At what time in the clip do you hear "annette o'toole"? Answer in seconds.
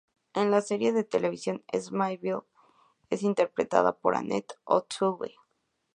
4.15-5.35